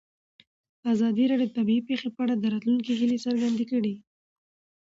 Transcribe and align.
ازادي 0.93 1.23
راډیو 1.31 1.49
د 1.51 1.55
طبیعي 1.57 1.81
پېښې 1.89 2.09
په 2.15 2.19
اړه 2.23 2.33
د 2.37 2.43
راتلونکي 2.53 2.91
هیلې 2.99 3.17
څرګندې 3.25 3.65
کړې. 3.71 3.93